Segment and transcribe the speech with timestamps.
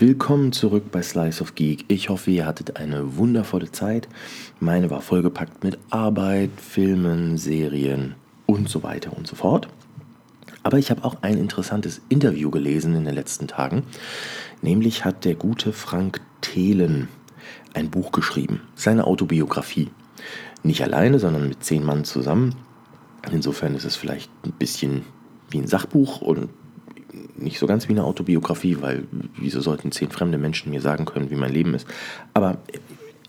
[0.00, 1.84] Willkommen zurück bei Slice of Geek.
[1.88, 4.06] Ich hoffe, ihr hattet eine wundervolle Zeit.
[4.60, 8.14] Meine war vollgepackt mit Arbeit, Filmen, Serien
[8.46, 9.68] und so weiter und so fort.
[10.62, 13.82] Aber ich habe auch ein interessantes Interview gelesen in den letzten Tagen.
[14.62, 17.08] Nämlich hat der gute Frank Thelen
[17.74, 19.90] ein Buch geschrieben, seine Autobiografie.
[20.62, 22.54] Nicht alleine, sondern mit zehn Mann zusammen.
[23.32, 25.02] Insofern ist es vielleicht ein bisschen
[25.50, 26.50] wie ein Sachbuch und
[27.38, 29.04] nicht so ganz wie eine Autobiografie, weil
[29.36, 31.86] wieso sollten zehn fremde Menschen mir sagen können, wie mein Leben ist.
[32.34, 32.58] Aber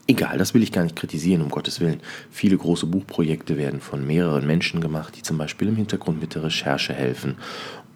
[0.08, 2.02] egal, das will ich gar nicht kritisieren, um Gottes Willen.
[2.32, 6.44] Viele große Buchprojekte werden von mehreren Menschen gemacht, die zum Beispiel im Hintergrund mit der
[6.44, 7.36] Recherche helfen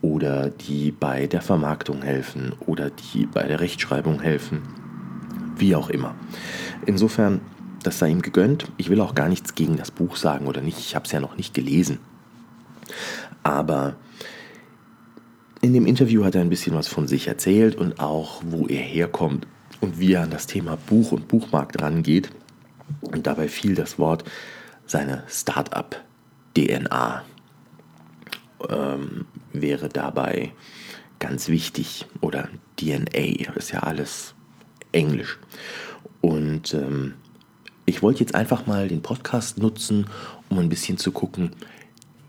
[0.02, 4.62] oder die bei der Vermarktung helfen oder die bei der Rechtschreibung helfen,
[5.58, 6.14] wie auch immer.
[6.86, 7.42] Insofern,
[7.84, 8.68] das sei ihm gegönnt.
[8.78, 10.78] Ich will auch gar nichts gegen das Buch sagen oder nicht.
[10.80, 12.00] Ich habe es ja noch nicht gelesen.
[13.44, 13.96] Aber
[15.64, 18.82] in dem Interview hat er ein bisschen was von sich erzählt und auch, wo er
[18.82, 19.48] herkommt
[19.80, 22.32] und wie er an das Thema Buch und Buchmarkt rangeht.
[23.00, 24.26] Und dabei fiel das Wort
[24.86, 27.24] seine Start-up-DNA
[28.70, 30.52] ähm, wäre dabei
[31.20, 32.08] ganz wichtig.
[32.20, 34.36] Oder DNA ist ja alles
[34.92, 35.40] Englisch.
[36.20, 37.14] Und ähm,
[37.86, 40.08] ich wollte jetzt einfach mal den Podcast nutzen,
[40.50, 41.52] um ein bisschen zu gucken,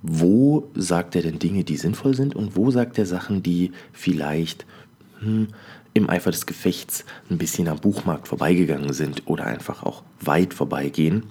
[0.06, 4.66] wo sagt er denn Dinge, die sinnvoll sind und wo sagt er Sachen, die vielleicht
[5.20, 5.48] hm,
[5.94, 11.22] im Eifer des Gefechts ein bisschen am Buchmarkt vorbeigegangen sind oder einfach auch weit vorbeigehen.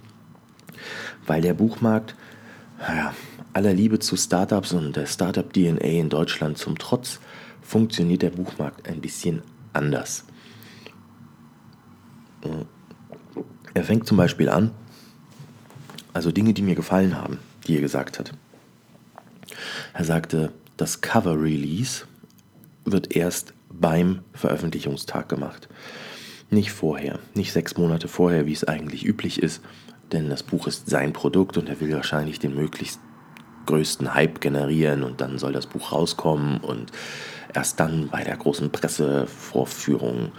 [1.27, 2.16] Weil der Buchmarkt,
[2.79, 3.13] naja,
[3.53, 7.19] aller Liebe zu Startups und der Startup-DNA in Deutschland zum Trotz,
[7.61, 10.25] funktioniert der Buchmarkt ein bisschen anders.
[13.75, 14.71] Er fängt zum Beispiel an,
[16.11, 18.33] also Dinge, die mir gefallen haben, die er gesagt hat.
[19.94, 22.06] Er sagte, das Cover Release
[22.86, 25.67] wird erst beim Veröffentlichungstag gemacht.
[26.50, 29.61] Nicht vorher, nicht sechs Monate vorher, wie es eigentlich üblich ist,
[30.11, 33.00] denn das Buch ist sein Produkt und er will wahrscheinlich den möglichst
[33.66, 36.91] größten Hype generieren und dann soll das Buch rauskommen und
[37.53, 40.31] erst dann bei der großen Pressevorführung,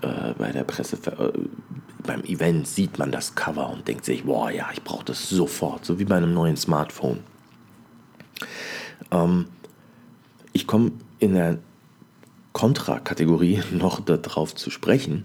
[0.00, 1.32] äh, bei der Presse, äh,
[2.04, 5.84] beim Event sieht man das Cover und denkt sich, boah ja, ich brauche das sofort,
[5.84, 7.20] so wie bei einem neuen Smartphone.
[9.10, 9.46] Ähm,
[10.52, 11.58] ich komme in der
[12.52, 15.24] Kontra-Kategorie noch darauf zu sprechen,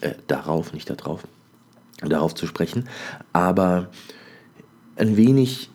[0.00, 1.24] äh, darauf, nicht darauf,
[2.00, 2.88] darauf zu sprechen,
[3.32, 3.88] aber
[4.96, 5.70] ein wenig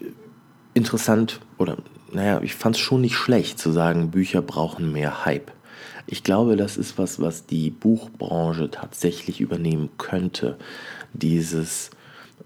[0.73, 1.77] interessant oder
[2.11, 5.51] naja, ich fand es schon nicht schlecht zu sagen, Bücher brauchen mehr Hype.
[6.05, 10.57] Ich glaube, das ist was, was die Buchbranche tatsächlich übernehmen könnte.
[11.13, 11.89] Dieses,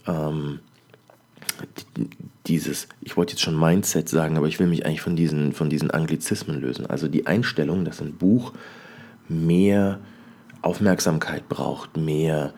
[0.07, 0.59] ähm,
[2.47, 5.69] dieses, ich wollte jetzt schon Mindset sagen, aber ich will mich eigentlich von diesen, von
[5.69, 6.85] diesen Anglizismen lösen.
[6.85, 8.53] Also die Einstellung, dass ein Buch
[9.27, 9.99] mehr
[10.61, 12.53] Aufmerksamkeit braucht, mehr,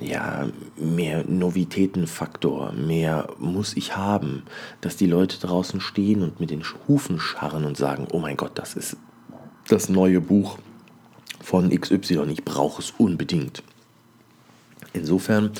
[0.00, 4.42] ja, mehr Novitätenfaktor, mehr muss ich haben,
[4.80, 8.52] dass die Leute draußen stehen und mit den Hufen scharren und sagen, oh mein Gott,
[8.54, 8.96] das ist
[9.68, 10.58] das neue Buch
[11.40, 13.62] von XY, ich brauche es unbedingt.
[14.92, 15.50] Insofern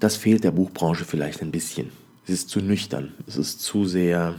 [0.00, 1.90] das fehlt der Buchbranche vielleicht ein bisschen.
[2.24, 3.14] Es ist zu nüchtern.
[3.26, 4.34] Es ist zu sehr,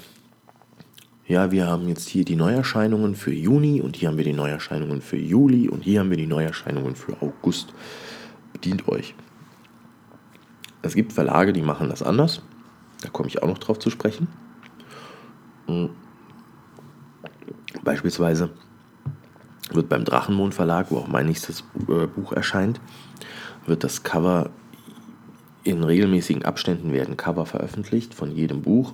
[1.27, 5.01] ja, wir haben jetzt hier die Neuerscheinungen für Juni und hier haben wir die Neuerscheinungen
[5.01, 7.73] für Juli und hier haben wir die Neuerscheinungen für August.
[8.53, 9.15] Bedient euch.
[10.81, 12.41] Es gibt Verlage, die machen das anders.
[13.01, 14.27] Da komme ich auch noch drauf zu sprechen.
[15.67, 15.89] Hm.
[17.83, 18.49] Beispielsweise
[19.71, 22.79] wird beim Drachenmond Verlag, wo auch mein nächstes äh, Buch erscheint,
[23.65, 24.49] wird das Cover
[25.69, 28.93] in regelmäßigen Abständen werden Cover veröffentlicht von jedem Buch,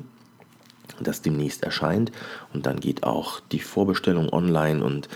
[1.00, 2.12] das demnächst erscheint.
[2.54, 5.10] Und dann geht auch die Vorbestellung online und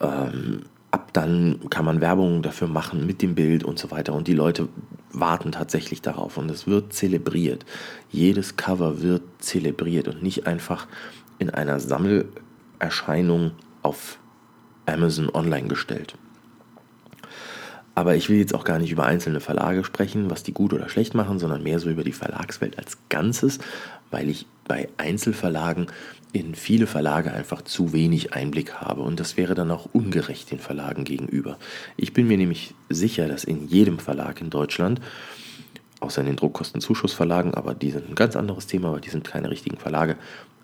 [0.00, 4.14] ähm, ab dann kann man Werbung dafür machen mit dem Bild und so weiter.
[4.14, 4.68] Und die Leute
[5.12, 7.64] warten tatsächlich darauf und es wird zelebriert.
[8.10, 10.86] Jedes Cover wird zelebriert und nicht einfach
[11.38, 13.52] in einer Sammelerscheinung
[13.82, 14.18] auf
[14.86, 16.16] Amazon online gestellt.
[17.94, 20.88] Aber ich will jetzt auch gar nicht über einzelne Verlage sprechen, was die gut oder
[20.88, 23.58] schlecht machen, sondern mehr so über die Verlagswelt als Ganzes,
[24.10, 25.86] weil ich bei Einzelverlagen
[26.32, 30.58] in viele Verlage einfach zu wenig Einblick habe und das wäre dann auch ungerecht den
[30.58, 31.58] Verlagen gegenüber.
[31.96, 35.00] Ich bin mir nämlich sicher, dass in jedem Verlag in Deutschland,
[36.00, 39.48] außer in den Druckkostenzuschussverlagen, aber die sind ein ganz anderes Thema, weil die sind keine
[39.48, 40.16] richtigen Verlage,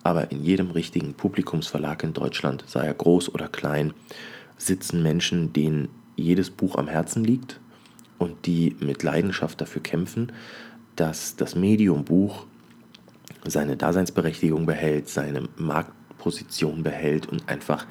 [0.03, 3.93] aber in jedem richtigen Publikumsverlag in Deutschland, sei er groß oder klein,
[4.57, 5.87] sitzen Menschen, denen
[6.21, 7.59] jedes Buch am Herzen liegt
[8.17, 10.31] und die mit Leidenschaft dafür kämpfen,
[10.95, 12.45] dass das Medium Buch
[13.45, 17.85] seine Daseinsberechtigung behält, seine Marktposition behält und einfach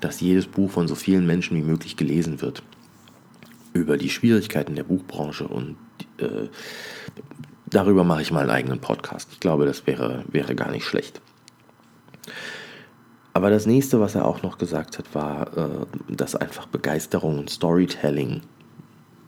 [0.00, 2.62] dass jedes Buch von so vielen Menschen wie möglich gelesen wird.
[3.72, 5.76] Über die Schwierigkeiten der Buchbranche und
[6.18, 6.48] äh,
[7.66, 9.28] darüber mache ich mal einen eigenen Podcast.
[9.32, 11.20] Ich glaube, das wäre, wäre gar nicht schlecht.
[13.32, 17.50] Aber das nächste, was er auch noch gesagt hat, war, äh, dass einfach Begeisterung und
[17.50, 18.42] Storytelling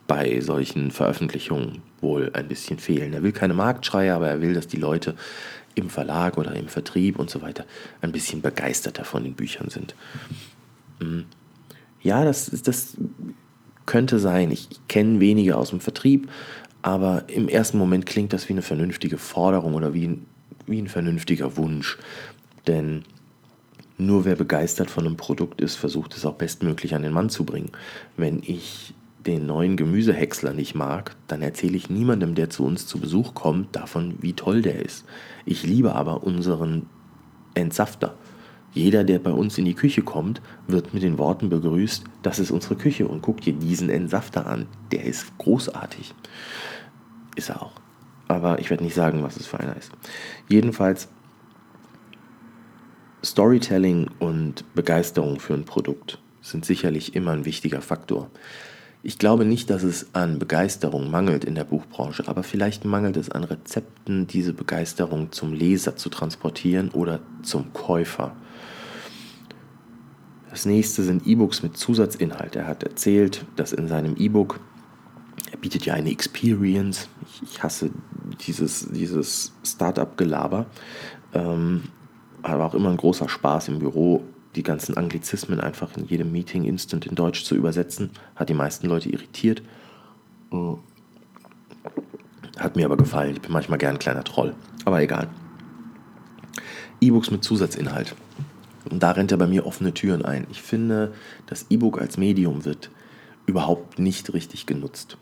[0.07, 3.13] bei solchen Veröffentlichungen wohl ein bisschen fehlen.
[3.13, 5.15] Er will keine Marktschreie, aber er will, dass die Leute
[5.75, 7.65] im Verlag oder im Vertrieb und so weiter
[8.01, 9.95] ein bisschen begeisterter von den Büchern sind.
[11.01, 11.25] Mhm.
[12.03, 12.97] Ja, das, das
[13.87, 14.51] könnte sein.
[14.51, 16.29] Ich kenne wenige aus dem Vertrieb,
[16.83, 20.27] aber im ersten Moment klingt das wie eine vernünftige Forderung oder wie ein,
[20.67, 21.97] wie ein vernünftiger Wunsch.
[22.67, 23.05] Denn
[24.07, 27.45] nur wer begeistert von einem Produkt ist, versucht es auch bestmöglich an den Mann zu
[27.45, 27.71] bringen.
[28.17, 28.95] Wenn ich
[29.27, 33.75] den neuen Gemüsehäcksler nicht mag, dann erzähle ich niemandem, der zu uns zu Besuch kommt,
[33.77, 35.05] davon, wie toll der ist.
[35.45, 36.87] Ich liebe aber unseren
[37.55, 38.15] Entsafter.
[38.73, 42.51] Jeder, der bei uns in die Küche kommt, wird mit den Worten begrüßt, das ist
[42.51, 44.67] unsere Küche und guck dir diesen Entsafter an.
[44.91, 46.15] Der ist großartig.
[47.37, 47.73] Ist er auch.
[48.29, 49.93] Aber ich werde nicht sagen, was es für einer ist.
[50.49, 51.09] Jedenfalls
[53.25, 58.31] Storytelling und Begeisterung für ein Produkt sind sicherlich immer ein wichtiger Faktor.
[59.05, 63.31] Ich glaube nicht, dass es an Begeisterung mangelt in der Buchbranche, aber vielleicht mangelt es
[63.31, 68.37] an Rezepten, diese Begeisterung zum Leser zu transportieren oder zum Käufer.
[70.51, 72.57] Das nächste sind E-Books mit Zusatzinhalt.
[72.57, 74.61] Er hat erzählt, dass in seinem E-Book,
[75.51, 77.09] er bietet ja eine Experience,
[77.43, 77.91] ich, hasse
[78.47, 80.67] dieses, dieses Startup-Gelaber,
[81.35, 81.85] ähm,
[82.43, 84.23] aber auch immer ein großer Spaß im Büro,
[84.55, 88.11] die ganzen Anglizismen einfach in jedem Meeting instant in Deutsch zu übersetzen.
[88.37, 89.63] Hat die meisten Leute irritiert.
[90.53, 90.75] Äh,
[92.59, 93.35] hat mir aber gefallen.
[93.35, 94.55] Ich bin manchmal gern ein kleiner Troll.
[94.85, 95.29] Aber egal.
[97.01, 98.15] E-Books mit Zusatzinhalt.
[98.91, 100.47] Und da rennt er bei mir offene Türen ein.
[100.51, 101.15] Ich finde,
[101.47, 102.91] das E-Book als Medium wird
[103.47, 105.17] überhaupt nicht richtig genutzt.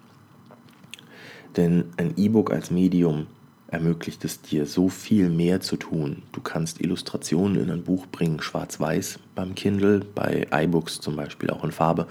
[1.56, 3.26] Denn ein E-Book als Medium
[3.70, 6.22] ermöglicht es dir so viel mehr zu tun.
[6.32, 11.62] Du kannst Illustrationen in ein Buch bringen, schwarz-weiß beim Kindle, bei iBooks zum Beispiel auch
[11.62, 12.08] in Farbe.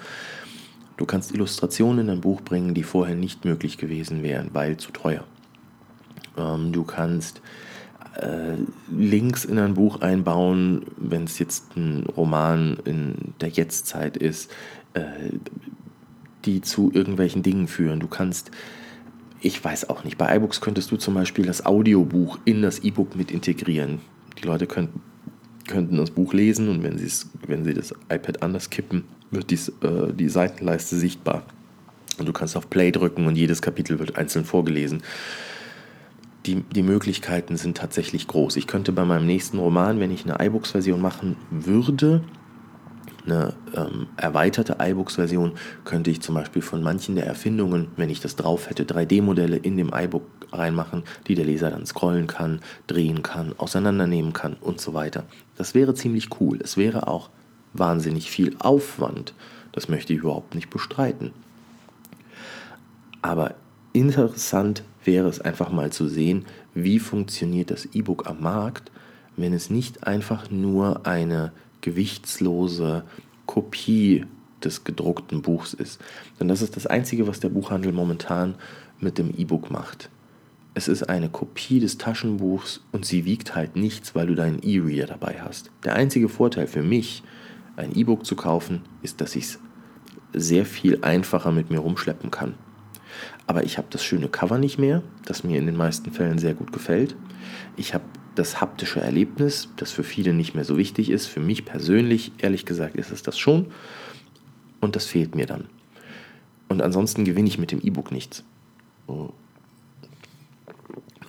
[0.96, 4.92] Du kannst Illustrationen in ein Buch bringen, die vorher nicht möglich gewesen wären, weil zu
[4.92, 5.26] teuer.
[6.38, 7.42] Ähm, du kannst
[8.16, 8.56] äh,
[8.90, 14.50] Links in ein Buch einbauen, wenn es jetzt ein Roman in der Jetztzeit ist,
[14.94, 15.04] äh,
[16.46, 18.00] die zu irgendwelchen Dingen führen.
[18.00, 18.52] Du kannst
[19.42, 20.18] ich weiß auch nicht.
[20.18, 24.00] Bei iBooks könntest du zum Beispiel das Audiobuch in das E-Book mit integrieren.
[24.42, 25.02] Die Leute könnten,
[25.68, 27.00] könnten das Buch lesen und wenn,
[27.48, 31.46] wenn sie das iPad anders kippen, wird dies, äh, die Seitenleiste sichtbar.
[32.18, 35.04] Und du kannst auf Play drücken und jedes Kapitel wird einzeln vorgelesen.
[36.46, 38.58] Die, die Möglichkeiten sind tatsächlich groß.
[38.58, 42.24] Ich könnte bei meinem nächsten Roman, wenn ich eine iBooks-Version machen würde,
[43.32, 45.54] eine ähm, erweiterte iBooks-Version
[45.86, 49.78] könnte ich zum Beispiel von manchen der Erfindungen, wenn ich das drauf hätte, 3D-Modelle in
[49.78, 54.94] dem iBook reinmachen, die der Leser dann scrollen kann, drehen kann, auseinandernehmen kann und so
[54.94, 55.26] weiter.
[55.56, 56.60] Das wäre ziemlich cool.
[56.62, 57.30] Es wäre auch
[57.74, 59.34] wahnsinnig viel Aufwand.
[59.72, 61.32] Das möchte ich überhaupt nicht bestreiten.
[63.22, 63.56] Aber
[63.94, 68.92] interessant wäre es einfach mal zu sehen, wie funktioniert das E-Book am Markt,
[69.38, 73.04] wenn es nicht einfach nur eine gewichtslose
[73.46, 74.26] Kopie
[74.64, 76.00] des gedruckten Buchs ist.
[76.40, 78.56] Denn das ist das Einzige, was der Buchhandel momentan
[79.00, 80.10] mit dem E-Book macht.
[80.74, 85.08] Es ist eine Kopie des Taschenbuchs und sie wiegt halt nichts, weil du deinen E-Reader
[85.08, 85.72] dabei hast.
[85.84, 87.24] Der einzige Vorteil für mich,
[87.76, 89.60] ein E-Book zu kaufen, ist, dass ich es
[90.34, 92.54] sehr viel einfacher mit mir rumschleppen kann.
[93.48, 96.54] Aber ich habe das schöne Cover nicht mehr, das mir in den meisten Fällen sehr
[96.54, 97.16] gut gefällt.
[97.76, 98.04] Ich habe
[98.40, 101.28] das haptische Erlebnis, das für viele nicht mehr so wichtig ist.
[101.28, 103.68] Für mich persönlich, ehrlich gesagt, ist es das schon.
[104.80, 105.66] Und das fehlt mir dann.
[106.70, 108.44] Und ansonsten gewinne ich mit dem E-Book nichts.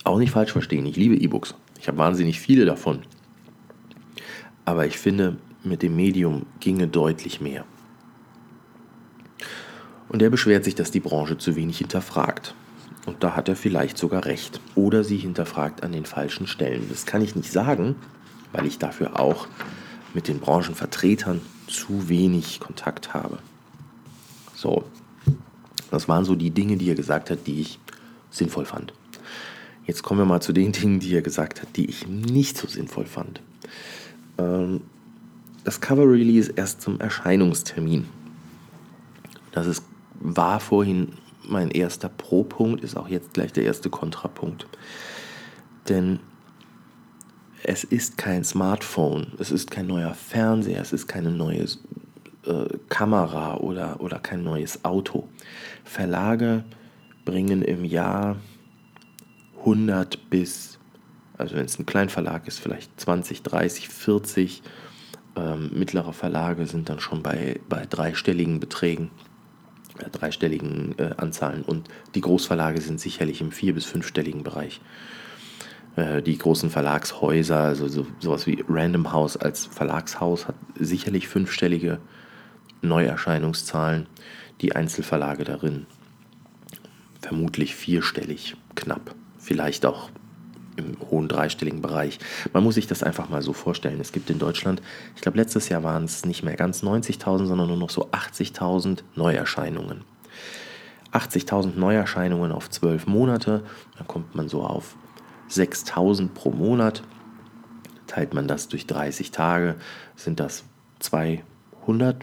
[0.03, 1.55] Auch nicht falsch verstehen, ich liebe E-Books.
[1.79, 3.01] Ich habe wahnsinnig viele davon.
[4.65, 7.65] Aber ich finde, mit dem Medium ginge deutlich mehr.
[10.07, 12.55] Und er beschwert sich, dass die Branche zu wenig hinterfragt.
[13.05, 14.61] Und da hat er vielleicht sogar recht.
[14.75, 16.87] Oder sie hinterfragt an den falschen Stellen.
[16.89, 17.95] Das kann ich nicht sagen,
[18.51, 19.47] weil ich dafür auch
[20.13, 23.39] mit den Branchenvertretern zu wenig Kontakt habe.
[24.53, 24.83] So,
[25.89, 27.79] das waren so die Dinge, die er gesagt hat, die ich
[28.29, 28.93] sinnvoll fand.
[29.85, 32.67] Jetzt kommen wir mal zu den Dingen, die er gesagt hat, die ich nicht so
[32.67, 33.41] sinnvoll fand.
[34.37, 34.81] Ähm,
[35.63, 38.05] das Cover Release erst zum Erscheinungstermin.
[39.51, 39.83] Das ist,
[40.19, 41.09] war vorhin
[41.47, 44.67] mein erster Pro-Punkt ist auch jetzt gleich der erste Kontrapunkt.
[45.89, 46.19] Denn
[47.63, 51.65] es ist kein Smartphone, es ist kein neuer Fernseher, es ist keine neue
[52.45, 55.27] äh, Kamera oder, oder kein neues Auto.
[55.83, 56.63] Verlage
[57.25, 58.37] bringen im Jahr
[59.59, 60.79] 100 bis,
[61.37, 64.63] also wenn es ein Kleinverlag ist, vielleicht 20, 30, 40.
[65.35, 69.11] Ähm, mittlere Verlage sind dann schon bei, bei dreistelligen Beträgen,
[70.11, 71.63] dreistelligen äh, Anzahlen.
[71.63, 74.81] Und die Großverlage sind sicherlich im vier- bis fünfstelligen Bereich.
[75.95, 81.99] Äh, die großen Verlagshäuser, also so, sowas wie Random House als Verlagshaus hat sicherlich fünfstellige
[82.81, 84.07] Neuerscheinungszahlen,
[84.61, 85.85] die Einzelverlage darin
[87.21, 90.09] vermutlich vierstellig knapp, vielleicht auch
[90.77, 92.19] im hohen dreistelligen Bereich.
[92.53, 93.99] Man muss sich das einfach mal so vorstellen.
[93.99, 94.81] Es gibt in Deutschland,
[95.15, 98.99] ich glaube letztes Jahr waren es nicht mehr ganz 90.000, sondern nur noch so 80.000
[99.15, 100.01] Neuerscheinungen.
[101.11, 103.63] 80.000 Neuerscheinungen auf zwölf Monate,
[103.97, 104.95] dann kommt man so auf
[105.49, 107.03] 6.000 pro Monat.
[108.07, 109.75] Teilt man das durch 30 Tage,
[110.15, 110.63] sind das
[110.99, 112.17] 200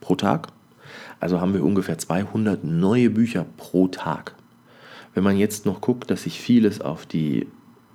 [0.00, 0.48] pro Tag.
[1.20, 4.34] Also haben wir ungefähr 200 neue Bücher pro Tag.
[5.14, 7.46] Wenn man jetzt noch guckt, dass sich vieles auf die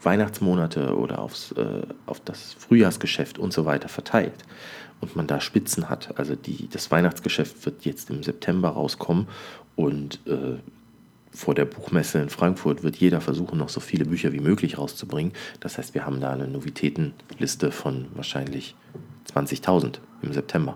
[0.04, 4.46] Weihnachtsmonate oder aufs, äh, auf das Frühjahrsgeschäft und so weiter verteilt
[5.00, 9.28] und man da Spitzen hat, also die, das Weihnachtsgeschäft wird jetzt im September rauskommen
[9.76, 10.58] und äh,
[11.34, 15.32] vor der Buchmesse in Frankfurt wird jeder versuchen, noch so viele Bücher wie möglich rauszubringen.
[15.62, 18.76] Das heißt, wir haben da eine Novitätenliste von wahrscheinlich
[19.34, 20.76] 20.000 im September.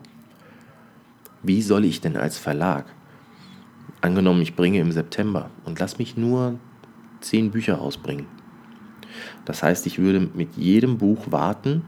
[1.43, 2.85] Wie soll ich denn als Verlag,
[4.01, 6.57] angenommen ich bringe im September und lass mich nur
[7.21, 8.27] 10 Bücher rausbringen.
[9.45, 11.83] Das heißt, ich würde mit jedem Buch warten,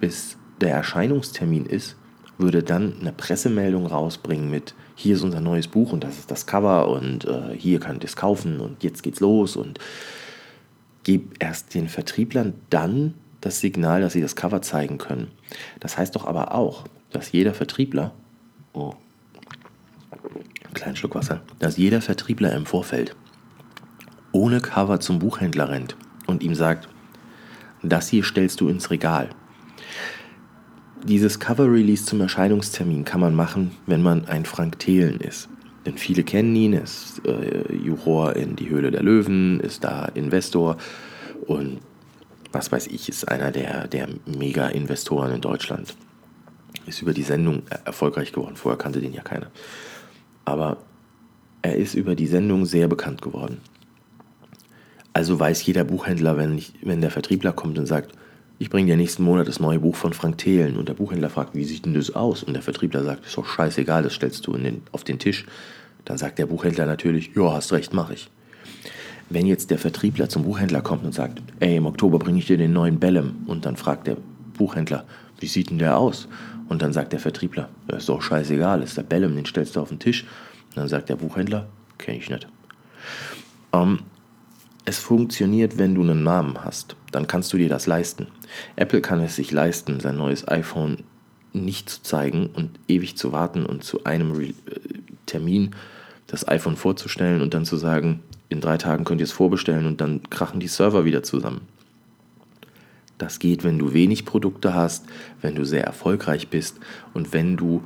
[0.00, 1.96] bis der Erscheinungstermin ist,
[2.38, 6.46] würde dann eine Pressemeldung rausbringen mit hier ist unser neues Buch und das ist das
[6.46, 9.78] Cover und äh, hier könnt ihr es kaufen und jetzt geht's los und
[11.04, 15.28] gebe erst den Vertrieblern dann das Signal, dass sie das Cover zeigen können.
[15.80, 18.12] Das heißt doch aber auch, dass jeder Vertriebler,
[18.72, 18.94] oh,
[20.74, 23.14] kleinen Schluck Wasser, dass jeder Vertriebler im Vorfeld
[24.32, 26.88] ohne Cover zum Buchhändler rennt und ihm sagt,
[27.82, 29.30] das hier stellst du ins Regal.
[31.04, 35.48] Dieses Cover-Release zum Erscheinungstermin kann man machen, wenn man ein Frank Thelen ist.
[35.84, 40.06] Denn viele kennen ihn, er ist äh, Juror in Die Höhle der Löwen, ist da
[40.06, 40.76] Investor
[41.46, 41.80] und
[42.50, 45.94] was weiß ich, ist einer der, der Mega-Investoren in Deutschland.
[46.86, 49.50] Ist über die Sendung erfolgreich geworden, vorher kannte den ja keiner.
[50.44, 50.78] Aber
[51.62, 53.60] er ist über die Sendung sehr bekannt geworden.
[55.16, 58.12] Also weiß jeder Buchhändler, wenn, ich, wenn der Vertriebler kommt und sagt,
[58.58, 60.76] ich bringe dir nächsten Monat das neue Buch von Frank Thelen.
[60.76, 62.42] Und der Buchhändler fragt, wie sieht denn das aus?
[62.42, 65.46] Und der Vertriebler sagt, ist doch scheißegal, das stellst du den, auf den Tisch.
[66.04, 68.28] Dann sagt der Buchhändler natürlich, ja, hast recht, mache ich.
[69.30, 72.58] Wenn jetzt der Vertriebler zum Buchhändler kommt und sagt, ey, im Oktober bringe ich dir
[72.58, 73.36] den neuen Bellem.
[73.46, 74.18] Und dann fragt der
[74.58, 75.06] Buchhändler,
[75.40, 76.28] wie sieht denn der aus?
[76.68, 79.80] Und dann sagt der Vertriebler, ja, ist doch scheißegal, ist der Bellem, den stellst du
[79.80, 80.24] auf den Tisch.
[80.24, 82.46] Und dann sagt der Buchhändler, kenne ich nicht.
[83.72, 84.00] Ähm,
[84.86, 86.96] es funktioniert, wenn du einen Namen hast.
[87.12, 88.28] Dann kannst du dir das leisten.
[88.76, 90.98] Apple kann es sich leisten, sein neues iPhone
[91.52, 94.54] nicht zu zeigen und ewig zu warten und zu einem Re äh,
[95.26, 95.74] Termin
[96.28, 100.00] das iPhone vorzustellen und dann zu sagen, in drei Tagen könnt ihr es vorbestellen und
[100.00, 101.62] dann krachen die Server wieder zusammen.
[103.18, 105.06] Das geht, wenn du wenig Produkte hast,
[105.40, 106.78] wenn du sehr erfolgreich bist
[107.14, 107.82] und wenn du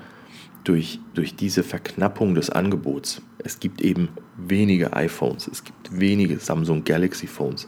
[0.65, 6.85] durch, durch diese Verknappung des Angebots, es gibt eben wenige iPhones, es gibt wenige Samsung
[6.85, 7.67] Galaxy Phones.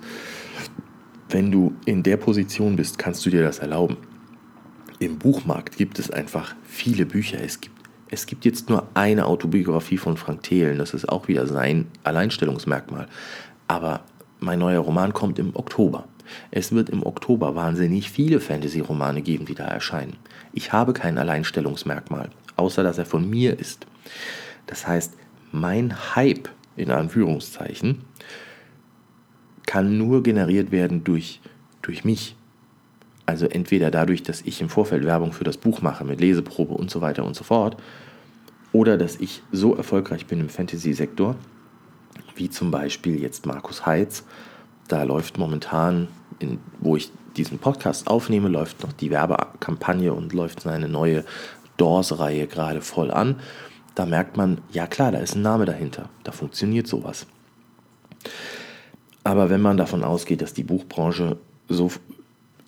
[1.28, 3.96] Wenn du in der Position bist, kannst du dir das erlauben.
[4.98, 7.38] Im Buchmarkt gibt es einfach viele Bücher.
[7.42, 7.76] Es gibt,
[8.08, 13.08] es gibt jetzt nur eine Autobiografie von Frank Thelen, das ist auch wieder sein Alleinstellungsmerkmal.
[13.68, 14.04] Aber
[14.40, 16.06] mein neuer Roman kommt im Oktober.
[16.50, 20.16] Es wird im Oktober wahnsinnig viele Fantasy-Romane geben, die da erscheinen.
[20.52, 22.30] Ich habe kein Alleinstellungsmerkmal
[22.62, 23.86] außer dass er von mir ist.
[24.66, 25.14] Das heißt,
[25.50, 28.04] mein Hype in Anführungszeichen
[29.66, 31.40] kann nur generiert werden durch,
[31.82, 32.36] durch mich.
[33.26, 36.90] Also entweder dadurch, dass ich im Vorfeld Werbung für das Buch mache mit Leseprobe und
[36.90, 37.76] so weiter und so fort,
[38.72, 41.36] oder dass ich so erfolgreich bin im Fantasy-Sektor,
[42.36, 44.24] wie zum Beispiel jetzt Markus Heitz.
[44.88, 50.60] Da läuft momentan, in, wo ich diesen Podcast aufnehme, läuft noch die Werbekampagne und läuft
[50.60, 51.24] seine neue
[51.76, 53.40] Doors-Reihe gerade voll an.
[53.94, 56.08] Da merkt man, ja klar, da ist ein Name dahinter.
[56.24, 57.26] Da funktioniert sowas.
[59.24, 61.36] Aber wenn man davon ausgeht, dass die Buchbranche
[61.68, 61.90] so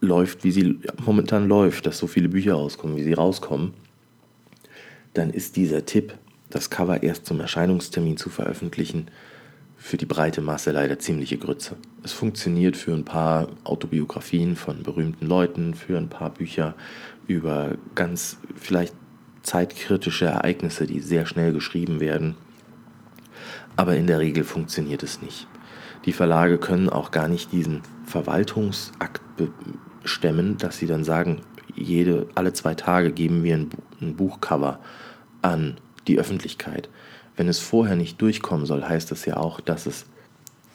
[0.00, 3.74] läuft, wie sie momentan läuft, dass so viele Bücher rauskommen, wie sie rauskommen,
[5.14, 6.14] dann ist dieser Tipp,
[6.50, 9.08] das Cover erst zum Erscheinungstermin zu veröffentlichen,
[9.76, 11.76] für die breite Masse leider ziemliche Grütze.
[12.02, 16.74] Es funktioniert für ein paar Autobiografien von berühmten Leuten, für ein paar Bücher
[17.26, 18.94] über ganz vielleicht
[19.42, 22.36] zeitkritische Ereignisse, die sehr schnell geschrieben werden.
[23.76, 25.46] Aber in der Regel funktioniert es nicht.
[26.04, 29.22] Die Verlage können auch gar nicht diesen Verwaltungsakt
[30.02, 31.40] bestemmen, dass sie dann sagen,
[31.74, 34.80] jede, alle zwei Tage geben wir ein, ein Buchcover
[35.42, 35.76] an
[36.06, 36.88] die Öffentlichkeit.
[37.36, 40.06] Wenn es vorher nicht durchkommen soll, heißt das ja auch, dass es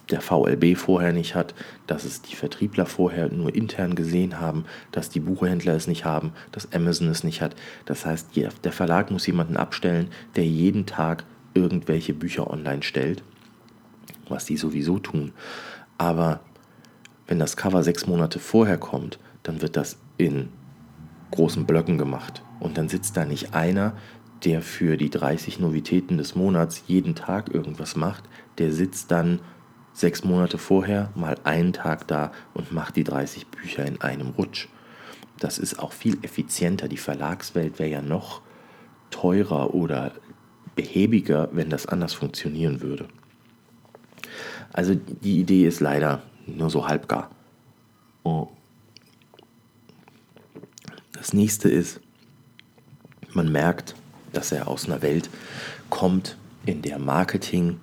[0.09, 1.53] der VLB vorher nicht hat,
[1.87, 6.33] dass es die Vertriebler vorher nur intern gesehen haben, dass die Buchhändler es nicht haben,
[6.51, 7.55] dass Amazon es nicht hat.
[7.85, 13.23] Das heißt, der Verlag muss jemanden abstellen, der jeden Tag irgendwelche Bücher online stellt,
[14.27, 15.31] was die sowieso tun.
[15.97, 16.41] Aber
[17.27, 20.49] wenn das Cover sechs Monate vorher kommt, dann wird das in
[21.31, 22.43] großen Blöcken gemacht.
[22.59, 23.93] Und dann sitzt da nicht einer,
[24.43, 28.23] der für die 30 Novitäten des Monats jeden Tag irgendwas macht,
[28.57, 29.39] der sitzt dann
[29.93, 34.67] sechs Monate vorher mal einen Tag da und macht die 30 Bücher in einem Rutsch.
[35.39, 36.87] Das ist auch viel effizienter.
[36.87, 38.41] Die Verlagswelt wäre ja noch
[39.09, 40.13] teurer oder
[40.75, 43.07] behäbiger, wenn das anders funktionieren würde.
[44.71, 47.31] Also die Idee ist leider nur so halbgar.
[48.23, 48.49] Oh.
[51.13, 51.99] Das nächste ist,
[53.33, 53.95] man merkt,
[54.33, 55.29] dass er aus einer Welt
[55.89, 57.79] kommt, in der Marketing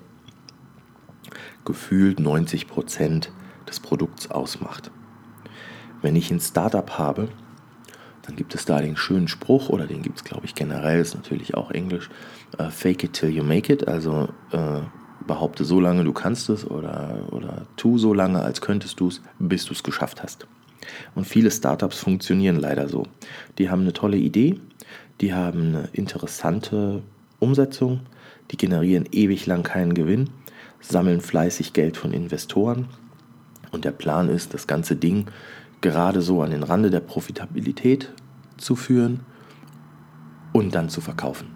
[1.66, 3.30] gefühlt 90 Prozent
[3.68, 4.90] des Produkts ausmacht.
[6.00, 7.28] Wenn ich ein Startup habe,
[8.23, 11.14] dann gibt es da den schönen Spruch, oder den gibt es, glaube ich, generell, ist
[11.14, 12.08] natürlich auch Englisch,
[12.58, 14.80] uh, fake it till you make it, also uh,
[15.26, 19.20] behaupte so lange du kannst es oder, oder tu so lange, als könntest du es,
[19.38, 20.46] bis du es geschafft hast.
[21.14, 23.06] Und viele Startups funktionieren leider so.
[23.58, 24.61] Die haben eine tolle Idee,
[25.20, 27.02] die haben eine interessante
[27.40, 28.00] Umsetzung,
[28.50, 30.30] die generieren ewig lang keinen Gewinn,
[30.88, 32.88] sammeln fleißig Geld von Investoren
[33.73, 35.26] und der Plan ist, das ganze Ding
[35.81, 38.12] gerade so an den Rande der Profitabilität
[38.57, 39.21] zu führen
[40.52, 41.49] und dann zu verkaufen.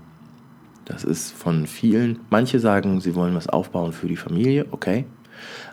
[0.85, 5.07] Das ist von vielen, manche sagen, sie wollen was aufbauen für die Familie, okay,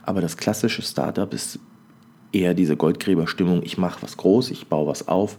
[0.03, 1.59] aber das klassische Startup ist
[2.31, 5.37] eher diese Goldgräberstimmung, ich mache was groß, ich baue was auf,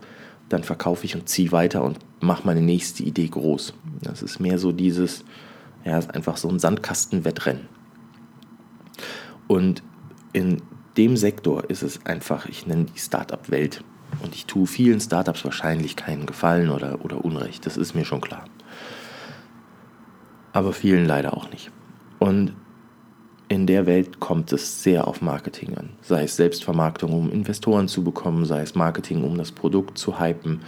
[0.49, 3.75] dann verkaufe ich und ziehe weiter und mache meine nächste Idee groß.
[4.03, 5.25] Das ist mehr so dieses,
[5.85, 7.78] ja, ist einfach so ein Sandkastenwettrennen.
[9.49, 9.83] Und
[10.33, 10.63] in
[10.97, 13.83] dem Sektor ist es einfach, ich nenne die Startup-Welt.
[14.23, 18.21] Und ich tue vielen Startups wahrscheinlich keinen Gefallen oder, oder Unrecht, das ist mir schon
[18.21, 18.45] klar.
[20.53, 21.71] Aber vielen leider auch nicht.
[22.19, 22.55] Und
[23.49, 25.91] in der Welt kommt es sehr auf Marketing an.
[26.03, 30.61] Sei es Selbstvermarktung, um Investoren zu bekommen, sei es Marketing, um das Produkt zu hypen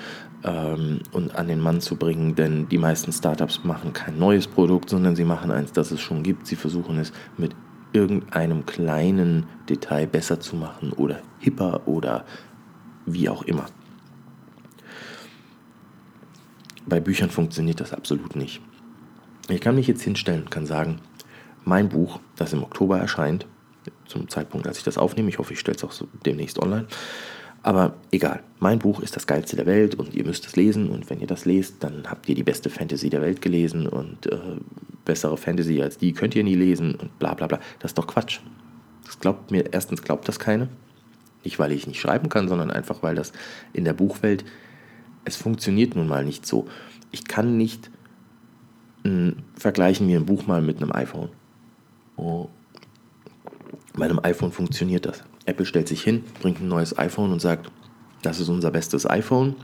[0.44, 2.34] ähm, und an den Mann zu bringen.
[2.34, 6.22] Denn die meisten Startups machen kein neues Produkt, sondern sie machen eins, das es schon
[6.22, 6.46] gibt.
[6.46, 7.54] Sie versuchen es mit
[7.92, 12.24] irgendeinem kleinen Detail besser zu machen oder hipper oder
[13.06, 13.66] wie auch immer.
[16.86, 18.60] Bei Büchern funktioniert das absolut nicht.
[19.48, 21.00] Ich kann mich jetzt hinstellen und kann sagen,
[21.64, 23.46] mein Buch, das im Oktober erscheint,
[24.06, 26.86] zum Zeitpunkt, als ich das aufnehme, ich hoffe, ich stelle es auch so demnächst online,
[27.62, 31.10] aber egal, mein Buch ist das geilste der Welt und ihr müsst es lesen und
[31.10, 34.38] wenn ihr das lest, dann habt ihr die beste Fantasy der Welt gelesen und äh,
[35.04, 37.60] bessere Fantasy als die könnt ihr nie lesen und bla bla bla.
[37.78, 38.40] Das ist doch Quatsch.
[39.04, 40.68] Das glaubt mir, erstens glaubt das keine.
[41.44, 43.32] Nicht, weil ich nicht schreiben kann, sondern einfach, weil das
[43.72, 44.44] in der Buchwelt,
[45.24, 46.66] es funktioniert nun mal nicht so.
[47.12, 47.90] Ich kann nicht
[49.04, 51.30] mh, hm, vergleichen wir ein Buch mal mit einem iPhone.
[52.16, 52.48] Oh.
[53.94, 55.24] Bei einem iPhone funktioniert das.
[55.50, 57.70] Apple stellt sich hin, bringt ein neues iPhone und sagt,
[58.22, 59.56] das ist unser bestes iPhone.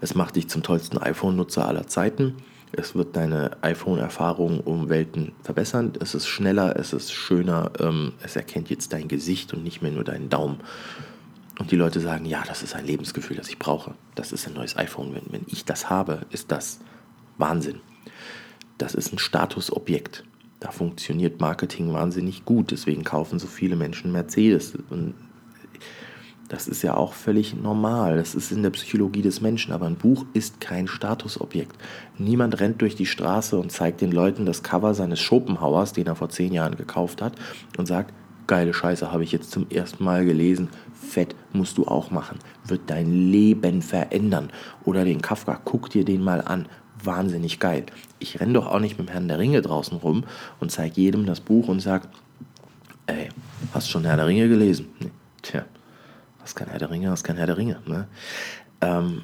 [0.00, 2.36] Es macht dich zum tollsten iPhone-Nutzer aller Zeiten.
[2.72, 5.92] Es wird deine iPhone-Erfahrung um Welten verbessern.
[6.00, 7.72] Es ist schneller, es ist schöner.
[7.80, 10.58] Ähm, es erkennt jetzt dein Gesicht und nicht mehr nur deinen Daumen.
[11.58, 13.94] Und die Leute sagen, ja, das ist ein Lebensgefühl, das ich brauche.
[14.14, 15.14] Das ist ein neues iPhone.
[15.14, 16.80] Wenn, wenn ich das habe, ist das
[17.36, 17.80] Wahnsinn.
[18.76, 20.24] Das ist ein Statusobjekt.
[20.60, 22.70] Da funktioniert Marketing wahnsinnig gut.
[22.70, 24.76] Deswegen kaufen so viele Menschen Mercedes.
[24.90, 25.14] Und
[26.48, 28.16] das ist ja auch völlig normal.
[28.16, 29.72] Das ist in der Psychologie des Menschen.
[29.72, 31.76] Aber ein Buch ist kein Statusobjekt.
[32.16, 36.16] Niemand rennt durch die Straße und zeigt den Leuten das Cover seines Schopenhauers, den er
[36.16, 37.34] vor zehn Jahren gekauft hat,
[37.76, 38.12] und sagt,
[38.48, 40.70] geile Scheiße habe ich jetzt zum ersten Mal gelesen.
[40.92, 42.38] Fett musst du auch machen.
[42.66, 44.50] Wird dein Leben verändern.
[44.84, 46.66] Oder den Kafka, guck dir den mal an
[47.04, 47.86] wahnsinnig geil.
[48.18, 50.24] Ich renne doch auch nicht mit dem Herrn der Ringe draußen rum
[50.60, 52.08] und zeige jedem das Buch und sage,
[53.06, 53.28] ey,
[53.72, 54.86] hast schon Herr der Ringe gelesen?
[55.00, 55.10] Nee.
[55.42, 55.64] Tja,
[56.40, 57.80] hast kein Herr der Ringe, hast kein Herr der Ringe.
[57.86, 58.08] Ne?
[58.80, 59.22] Ähm,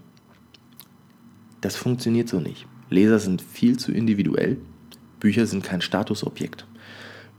[1.61, 2.67] das funktioniert so nicht.
[2.91, 4.59] Leser sind viel zu individuell.
[5.21, 6.67] Bücher sind kein Statusobjekt.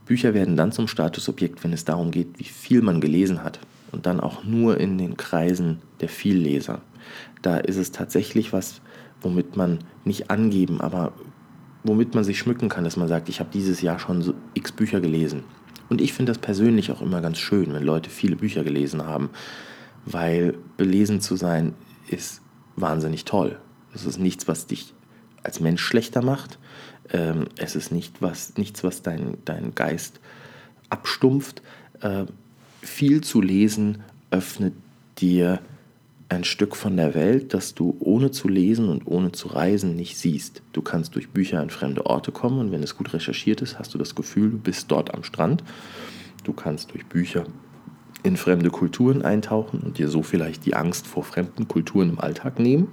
[0.04, 3.60] Bücher werden dann zum Statusobjekt, wenn es darum geht, wie viel man gelesen hat.
[3.92, 6.82] Und dann auch nur in den Kreisen der Vielleser.
[7.42, 8.80] Da ist es tatsächlich was,
[9.20, 11.12] womit man nicht angeben, aber
[11.84, 14.72] womit man sich schmücken kann, dass man sagt, ich habe dieses Jahr schon so x
[14.72, 15.44] Bücher gelesen.
[15.88, 19.30] Und ich finde das persönlich auch immer ganz schön, wenn Leute viele Bücher gelesen haben,
[20.04, 21.74] weil belesen zu sein
[22.08, 22.42] ist
[22.74, 23.58] wahnsinnig toll.
[23.94, 24.94] Es ist nichts, was dich
[25.42, 26.58] als Mensch schlechter macht.
[27.12, 30.20] Ähm, es ist nicht was, nichts, was deinen dein Geist
[30.90, 31.62] abstumpft.
[32.00, 32.26] Äh,
[32.82, 34.74] viel zu lesen öffnet
[35.18, 35.60] dir
[36.28, 40.18] ein Stück von der Welt, das du ohne zu lesen und ohne zu reisen nicht
[40.18, 40.62] siehst.
[40.72, 43.94] Du kannst durch Bücher an fremde Orte kommen und wenn es gut recherchiert ist, hast
[43.94, 45.62] du das Gefühl, du bist dort am Strand.
[46.42, 47.44] Du kannst durch Bücher
[48.22, 52.58] in fremde Kulturen eintauchen und dir so vielleicht die Angst vor fremden Kulturen im Alltag
[52.58, 52.88] nehmen.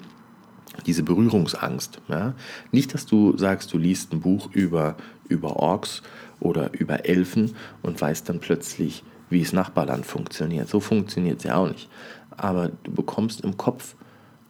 [0.86, 2.02] Diese Berührungsangst.
[2.10, 2.36] Ja?
[2.72, 4.96] Nicht, dass du sagst, du liest ein Buch über,
[5.28, 6.04] über Orks
[6.40, 10.70] oder über Elfen und weißt dann plötzlich, wie es Nachbarland funktioniert.
[10.70, 11.90] So funktioniert es ja auch nicht
[12.38, 13.96] aber du bekommst im Kopf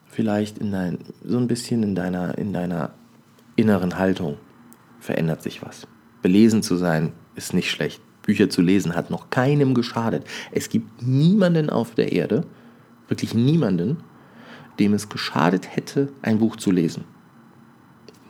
[0.06, 2.90] vielleicht in dein, so ein bisschen in deiner, in deiner
[3.56, 4.36] inneren Haltung
[5.00, 5.86] verändert sich was.
[6.22, 8.00] Belesen zu sein ist nicht schlecht.
[8.22, 10.24] Bücher zu lesen hat noch keinem geschadet.
[10.50, 12.46] Es gibt niemanden auf der Erde,
[13.08, 13.98] wirklich niemanden,
[14.78, 17.04] dem es geschadet hätte, ein Buch zu lesen.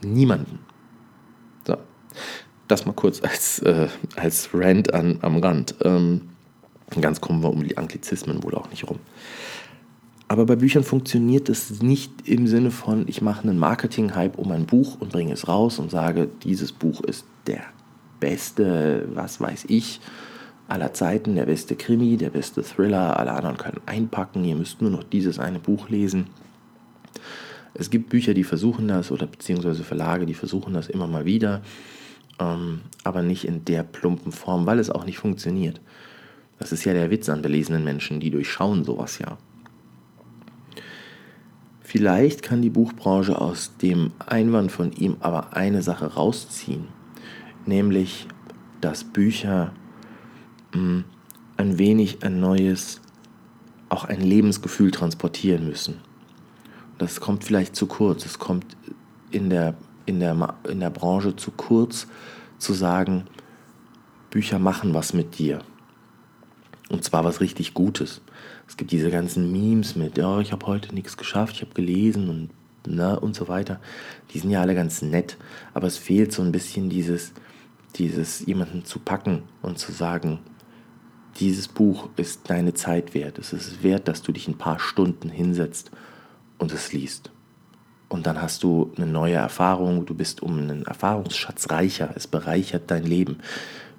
[0.03, 0.59] Niemanden.
[1.67, 1.77] So,
[2.67, 5.77] das mal kurz als, äh, als Rant an, am Rand.
[5.83, 6.23] Ähm,
[7.03, 8.99] ganz kommen wir um die Anglizismen wohl auch nicht rum.
[10.29, 14.67] Aber bei Büchern funktioniert es nicht im Sinne von, ich mache einen Marketing-Hype um ein
[14.67, 17.63] Buch und bringe es raus und sage, dieses Buch ist der
[18.21, 20.01] beste, was weiß ich,
[20.67, 24.91] aller Zeiten, der beste Krimi, der beste Thriller, alle anderen können einpacken, ihr müsst nur
[24.91, 26.29] noch dieses eine Buch lesen.
[27.75, 31.61] Es gibt Bücher, die versuchen das oder beziehungsweise Verlage, die versuchen das immer mal wieder,
[32.39, 35.81] ähm, aber nicht in der plumpen Form, weil es auch nicht funktioniert.
[36.59, 39.39] Das ist ja der Witz an belesenen Menschen, die durchschauen sowas ja.
[41.81, 46.89] Vielleicht kann die Buchbranche aus dem Einwand von ihm aber eine Sache rausziehen,
[47.67, 48.27] nämlich,
[48.81, 49.73] dass Bücher
[50.73, 51.05] mh, hm,
[51.57, 53.01] ein wenig ein neues,
[53.89, 56.01] auch ein Lebensgefühl transportieren müssen.
[56.99, 58.77] Das kommt vielleicht zu kurz, es kommt
[59.31, 59.75] in der,
[60.07, 62.07] in der, in der Branche zu kurz
[62.59, 63.25] zu sagen,
[64.31, 65.61] Bücher machen was mit dir.
[66.95, 68.21] Und zwar was richtig Gutes.
[68.69, 72.29] Es gibt diese ganzen Memes mit, ja, ich habe heute nichts geschafft, ich habe gelesen
[72.29, 72.51] und,
[72.87, 73.81] na, und so weiter.
[74.31, 75.37] Die sind ja alle ganz nett,
[75.73, 77.33] aber es fehlt so ein bisschen dieses,
[77.97, 80.39] dieses jemanden zu packen und zu sagen,
[81.41, 83.41] dieses Buch ist deine Zeit wert.
[83.41, 85.91] Es ist wert, dass du dich ein paar Stunden hinsetzt
[86.59, 87.33] und es liest.
[88.09, 92.89] Und dann hast du eine neue Erfahrung, du bist um einen Erfahrungsschatz reicher, es bereichert
[92.93, 93.39] dein Leben.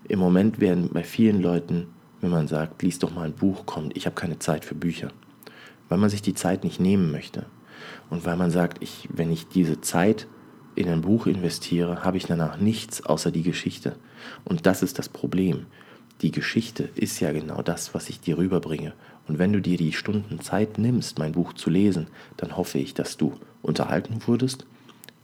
[0.07, 1.87] Im Moment werden bei vielen Leuten
[2.21, 5.09] wenn man sagt, lies doch mal ein Buch, kommt, ich habe keine Zeit für Bücher.
[5.89, 7.45] Weil man sich die Zeit nicht nehmen möchte.
[8.09, 10.27] Und weil man sagt, ich, wenn ich diese Zeit
[10.75, 13.95] in ein Buch investiere, habe ich danach nichts außer die Geschichte.
[14.43, 15.67] Und das ist das Problem.
[16.21, 18.93] Die Geschichte ist ja genau das, was ich dir rüberbringe.
[19.27, 22.93] Und wenn du dir die Stunden Zeit nimmst, mein Buch zu lesen, dann hoffe ich,
[22.93, 24.65] dass du unterhalten wurdest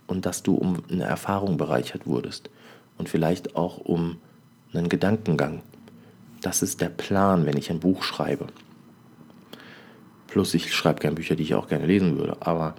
[0.08, 2.50] und dass du um eine Erfahrung bereichert wurdest.
[2.98, 4.18] Und vielleicht auch um
[4.74, 5.64] einen Gedankengang
[6.42, 8.48] das ist der Plan, wenn ich ein Buch schreibe.
[10.28, 12.38] Plus, ich schreibe gerne Bücher, die ich auch gerne lesen würde.
[12.40, 12.76] Aber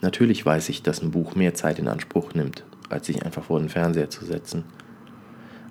[0.00, 3.60] natürlich weiß ich, dass ein Buch mehr Zeit in Anspruch nimmt, als sich einfach vor
[3.60, 4.64] den Fernseher zu setzen.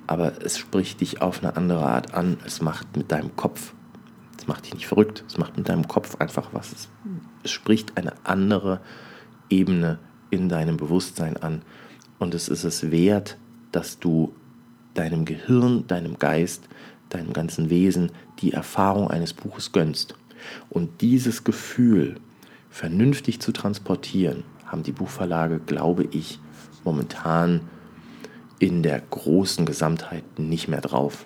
[0.08, 2.38] Aber es spricht dich auf eine andere Art an.
[2.46, 3.74] Es macht mit deinem Kopf,
[4.38, 6.72] es macht dich nicht verrückt, es macht mit deinem Kopf einfach was.
[6.72, 6.90] Es,
[7.44, 8.80] es spricht eine andere
[9.50, 11.64] Ebene in deinem Bewusstsein an.
[12.18, 13.38] Und es ist es wert,
[13.72, 14.34] dass du
[14.94, 16.68] deinem Gehirn, deinem Geist
[17.10, 20.16] deinem ganzen Wesen die Erfahrung eines Buches gönnst.
[20.70, 22.16] Und dieses Gefühl
[22.70, 26.40] vernünftig zu transportieren, haben die Buchverlage, glaube ich,
[26.84, 27.62] momentan
[28.60, 31.26] in der großen Gesamtheit nicht mehr drauf.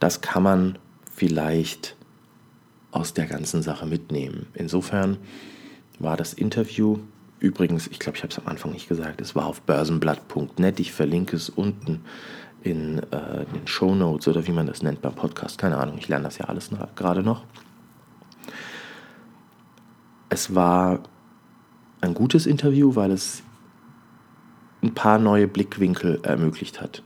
[0.00, 0.78] Das kann man
[1.12, 1.96] vielleicht
[2.90, 4.46] aus der ganzen Sache mitnehmen.
[4.54, 5.18] Insofern
[5.98, 6.98] war das Interview,
[7.40, 10.92] übrigens, ich glaube, ich habe es am Anfang nicht gesagt, es war auf börsenblatt.net, ich
[10.92, 12.00] verlinke es unten
[12.64, 15.58] in äh, den Show Notes oder wie man das nennt beim Podcast.
[15.58, 17.44] Keine Ahnung, ich lerne das ja alles gerade noch.
[20.30, 21.00] Es war
[22.00, 23.42] ein gutes Interview, weil es
[24.82, 27.02] ein paar neue Blickwinkel ermöglicht hat.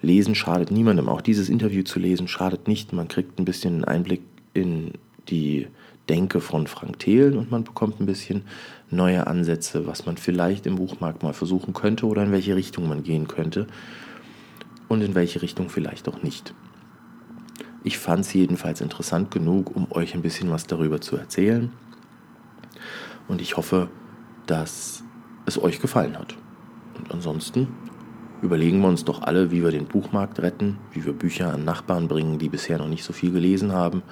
[0.00, 1.08] Lesen schadet niemandem.
[1.08, 2.92] Auch dieses Interview zu lesen schadet nicht.
[2.92, 4.92] Man kriegt ein bisschen einen Einblick in
[5.28, 5.66] die
[6.08, 8.44] Denke von Frank Thelen und man bekommt ein bisschen
[8.90, 13.02] neue Ansätze, was man vielleicht im Buchmarkt mal versuchen könnte oder in welche Richtung man
[13.02, 13.66] gehen könnte
[14.94, 16.54] und in welche Richtung vielleicht auch nicht.
[17.82, 21.70] Ich fand es jedenfalls interessant genug, um euch ein bisschen was darüber zu erzählen.
[23.28, 23.90] Und ich hoffe,
[24.46, 25.02] dass
[25.46, 26.34] es euch gefallen hat.
[26.96, 27.68] Und ansonsten
[28.40, 32.08] überlegen wir uns doch alle, wie wir den Buchmarkt retten, wie wir Bücher an Nachbarn
[32.08, 34.02] bringen, die bisher noch nicht so viel gelesen haben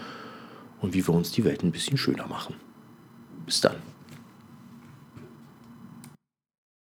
[0.81, 2.57] und wie wir uns die Welt ein bisschen schöner machen.
[3.47, 3.92] Bis dann.